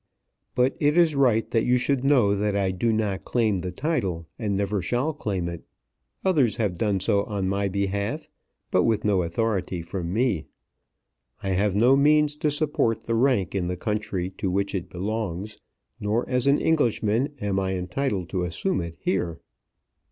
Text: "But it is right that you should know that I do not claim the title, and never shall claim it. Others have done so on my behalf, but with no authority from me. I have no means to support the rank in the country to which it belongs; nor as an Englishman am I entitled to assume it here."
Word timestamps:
"But 0.55 0.75
it 0.79 0.97
is 0.97 1.13
right 1.13 1.47
that 1.51 1.63
you 1.63 1.77
should 1.77 2.03
know 2.03 2.35
that 2.35 2.55
I 2.55 2.71
do 2.71 2.91
not 2.91 3.23
claim 3.23 3.59
the 3.59 3.71
title, 3.71 4.25
and 4.39 4.55
never 4.55 4.81
shall 4.81 5.13
claim 5.13 5.47
it. 5.47 5.61
Others 6.25 6.55
have 6.57 6.79
done 6.79 6.99
so 6.99 7.23
on 7.25 7.47
my 7.47 7.67
behalf, 7.67 8.27
but 8.71 8.81
with 8.81 9.05
no 9.05 9.21
authority 9.21 9.83
from 9.83 10.11
me. 10.11 10.47
I 11.43 11.49
have 11.49 11.75
no 11.75 11.95
means 11.95 12.35
to 12.37 12.49
support 12.49 13.03
the 13.03 13.13
rank 13.13 13.53
in 13.53 13.67
the 13.67 13.77
country 13.77 14.31
to 14.39 14.49
which 14.49 14.73
it 14.73 14.89
belongs; 14.89 15.59
nor 15.99 16.27
as 16.27 16.47
an 16.47 16.57
Englishman 16.59 17.35
am 17.39 17.59
I 17.59 17.75
entitled 17.75 18.27
to 18.29 18.41
assume 18.41 18.81
it 18.81 18.97
here." 18.99 19.39